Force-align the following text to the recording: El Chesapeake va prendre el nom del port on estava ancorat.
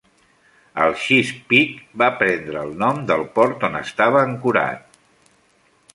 El 0.85 0.93
Chesapeake 1.01 2.01
va 2.03 2.09
prendre 2.23 2.65
el 2.69 2.73
nom 2.85 3.05
del 3.13 3.27
port 3.39 3.69
on 3.69 3.81
estava 3.85 4.27
ancorat. 4.31 5.01